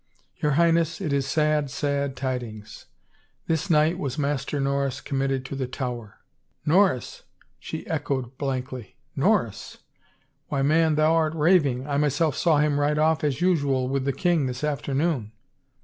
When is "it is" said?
0.99-1.27